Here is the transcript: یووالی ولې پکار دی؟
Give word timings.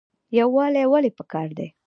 یووالی 0.39 0.85
ولې 0.91 1.11
پکار 1.17 1.49
دی؟ 1.57 1.67